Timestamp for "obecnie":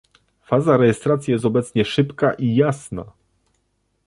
1.45-1.85